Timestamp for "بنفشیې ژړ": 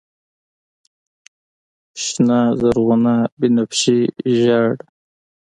3.39-4.71